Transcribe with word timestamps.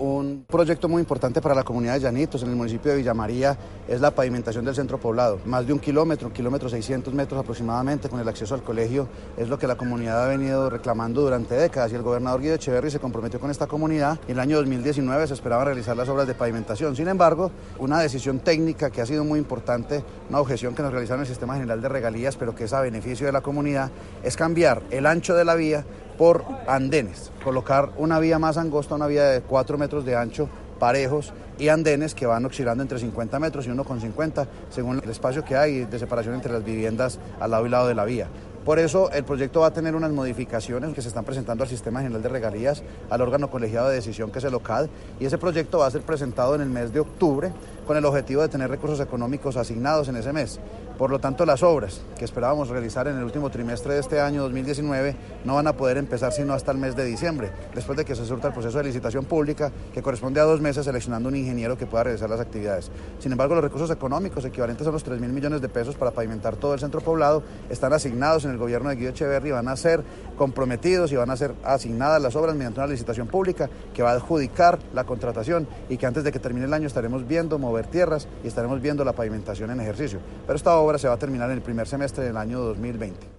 Un 0.00 0.44
proyecto 0.46 0.88
muy 0.88 1.00
importante 1.00 1.40
para 1.40 1.56
la 1.56 1.64
comunidad 1.64 1.94
de 1.94 2.00
Llanitos, 2.00 2.44
en 2.44 2.50
el 2.50 2.54
municipio 2.54 2.92
de 2.92 2.98
Villa 2.98 3.14
María, 3.14 3.58
es 3.88 4.00
la 4.00 4.12
pavimentación 4.12 4.64
del 4.64 4.76
centro 4.76 5.00
poblado. 5.00 5.40
Más 5.44 5.66
de 5.66 5.72
un 5.72 5.80
kilómetro, 5.80 6.28
un 6.28 6.32
kilómetro 6.32 6.68
600 6.68 7.12
metros 7.12 7.40
aproximadamente 7.40 8.08
con 8.08 8.20
el 8.20 8.28
acceso 8.28 8.54
al 8.54 8.62
colegio, 8.62 9.08
es 9.36 9.48
lo 9.48 9.58
que 9.58 9.66
la 9.66 9.74
comunidad 9.74 10.24
ha 10.24 10.28
venido 10.28 10.70
reclamando 10.70 11.22
durante 11.22 11.56
décadas 11.56 11.90
y 11.90 11.96
el 11.96 12.02
gobernador 12.02 12.40
Guido 12.40 12.54
Echeverri 12.54 12.92
se 12.92 13.00
comprometió 13.00 13.40
con 13.40 13.50
esta 13.50 13.66
comunidad. 13.66 14.20
En 14.28 14.34
el 14.34 14.38
año 14.38 14.58
2019 14.58 15.26
se 15.26 15.34
esperaba 15.34 15.64
realizar 15.64 15.96
las 15.96 16.08
obras 16.08 16.28
de 16.28 16.34
pavimentación. 16.34 16.94
Sin 16.94 17.08
embargo, 17.08 17.50
una 17.80 17.98
decisión 17.98 18.38
técnica 18.38 18.90
que 18.90 19.00
ha 19.00 19.06
sido 19.06 19.24
muy 19.24 19.40
importante, 19.40 20.04
una 20.28 20.38
objeción 20.38 20.76
que 20.76 20.82
nos 20.82 20.92
realizaron 20.92 21.22
el 21.22 21.26
Sistema 21.26 21.54
General 21.54 21.82
de 21.82 21.88
Regalías, 21.88 22.36
pero 22.36 22.54
que 22.54 22.64
es 22.64 22.72
a 22.72 22.80
beneficio 22.82 23.26
de 23.26 23.32
la 23.32 23.40
comunidad, 23.40 23.90
es 24.22 24.36
cambiar 24.36 24.80
el 24.92 25.06
ancho 25.06 25.34
de 25.34 25.44
la 25.44 25.56
vía 25.56 25.84
por 26.18 26.44
andenes, 26.66 27.30
colocar 27.42 27.92
una 27.96 28.18
vía 28.18 28.38
más 28.38 28.58
angosta, 28.58 28.96
una 28.96 29.06
vía 29.06 29.24
de 29.24 29.40
4 29.40 29.78
metros 29.78 30.04
de 30.04 30.16
ancho, 30.16 30.48
parejos 30.78 31.32
y 31.58 31.68
andenes 31.68 32.14
que 32.14 32.26
van 32.26 32.44
oscilando 32.44 32.82
entre 32.82 32.98
50 32.98 33.38
metros 33.38 33.66
y 33.66 33.70
1,50 33.70 34.46
según 34.70 35.00
el 35.02 35.10
espacio 35.10 35.44
que 35.44 35.56
hay 35.56 35.84
de 35.84 35.98
separación 35.98 36.34
entre 36.34 36.52
las 36.52 36.64
viviendas 36.64 37.18
al 37.40 37.52
lado 37.52 37.66
y 37.66 37.68
lado 37.70 37.88
de 37.88 37.94
la 37.94 38.04
vía. 38.04 38.28
Por 38.64 38.78
eso 38.78 39.10
el 39.12 39.24
proyecto 39.24 39.60
va 39.60 39.68
a 39.68 39.72
tener 39.72 39.94
unas 39.94 40.10
modificaciones 40.10 40.92
que 40.92 41.00
se 41.00 41.08
están 41.08 41.24
presentando 41.24 41.64
al 41.64 41.70
Sistema 41.70 42.02
General 42.02 42.22
de 42.22 42.28
Regalías, 42.28 42.82
al 43.08 43.22
órgano 43.22 43.48
colegiado 43.48 43.88
de 43.88 43.94
decisión 43.94 44.30
que 44.30 44.40
es 44.40 44.44
el 44.44 44.54
OCAD, 44.54 44.88
y 45.18 45.24
ese 45.24 45.38
proyecto 45.38 45.78
va 45.78 45.86
a 45.86 45.90
ser 45.90 46.02
presentado 46.02 46.54
en 46.54 46.60
el 46.60 46.68
mes 46.68 46.92
de 46.92 47.00
octubre 47.00 47.50
con 47.88 47.96
el 47.96 48.04
objetivo 48.04 48.42
de 48.42 48.48
tener 48.50 48.68
recursos 48.68 49.00
económicos 49.00 49.56
asignados 49.56 50.08
en 50.08 50.16
ese 50.16 50.30
mes. 50.30 50.60
Por 50.98 51.10
lo 51.10 51.20
tanto, 51.20 51.46
las 51.46 51.62
obras 51.62 52.02
que 52.18 52.24
esperábamos 52.26 52.68
realizar 52.68 53.08
en 53.08 53.16
el 53.16 53.24
último 53.24 53.48
trimestre 53.48 53.94
de 53.94 54.00
este 54.00 54.20
año 54.20 54.42
2019 54.42 55.16
no 55.44 55.54
van 55.54 55.68
a 55.68 55.72
poder 55.72 55.96
empezar 55.96 56.32
sino 56.32 56.52
hasta 56.52 56.70
el 56.70 56.76
mes 56.76 56.96
de 56.96 57.06
diciembre, 57.06 57.50
después 57.74 57.96
de 57.96 58.04
que 58.04 58.14
se 58.14 58.26
surta 58.26 58.48
el 58.48 58.52
proceso 58.52 58.76
de 58.76 58.84
licitación 58.84 59.24
pública 59.24 59.72
que 59.94 60.02
corresponde 60.02 60.38
a 60.38 60.42
dos 60.42 60.60
meses 60.60 60.84
seleccionando 60.84 61.30
un 61.30 61.36
ingeniero 61.36 61.78
que 61.78 61.86
pueda 61.86 62.04
realizar 62.04 62.28
las 62.28 62.40
actividades. 62.40 62.90
Sin 63.20 63.32
embargo, 63.32 63.54
los 63.54 63.64
recursos 63.64 63.90
económicos 63.90 64.44
equivalentes 64.44 64.86
a 64.86 64.90
los 64.90 65.02
3 65.02 65.18
mil 65.18 65.32
millones 65.32 65.62
de 65.62 65.70
pesos 65.70 65.94
para 65.94 66.10
pavimentar 66.10 66.56
todo 66.56 66.74
el 66.74 66.80
centro 66.80 67.00
poblado 67.00 67.42
están 67.70 67.94
asignados 67.94 68.44
en 68.44 68.50
el 68.50 68.58
gobierno 68.58 68.90
de 68.90 68.96
Guido 68.96 69.10
Echeverri, 69.10 69.52
van 69.52 69.68
a 69.68 69.76
ser 69.76 70.04
comprometidos 70.36 71.10
y 71.12 71.16
van 71.16 71.30
a 71.30 71.36
ser 71.36 71.54
asignadas 71.64 72.20
las 72.20 72.36
obras 72.36 72.54
mediante 72.54 72.80
una 72.80 72.88
licitación 72.88 73.28
pública 73.28 73.70
que 73.94 74.02
va 74.02 74.10
a 74.10 74.14
adjudicar 74.14 74.78
la 74.92 75.04
contratación 75.04 75.66
y 75.88 75.96
que 75.96 76.06
antes 76.06 76.24
de 76.24 76.32
que 76.32 76.38
termine 76.38 76.66
el 76.66 76.74
año 76.74 76.86
estaremos 76.86 77.26
viendo 77.26 77.58
tierras 77.86 78.28
y 78.42 78.48
estaremos 78.48 78.80
viendo 78.80 79.04
la 79.04 79.12
pavimentación 79.12 79.70
en 79.70 79.80
ejercicio. 79.80 80.20
Pero 80.46 80.56
esta 80.56 80.76
obra 80.76 80.98
se 80.98 81.08
va 81.08 81.14
a 81.14 81.18
terminar 81.18 81.50
en 81.50 81.56
el 81.56 81.62
primer 81.62 81.86
semestre 81.86 82.24
del 82.24 82.36
año 82.36 82.60
2020. 82.60 83.37